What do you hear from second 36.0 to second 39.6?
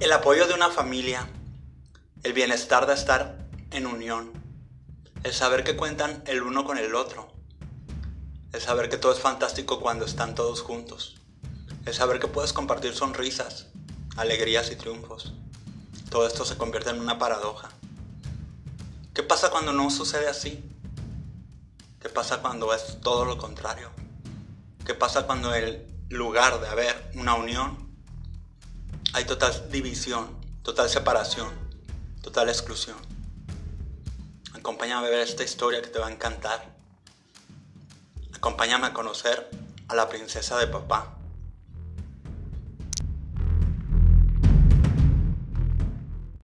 a encantar. Acompáñame a conocer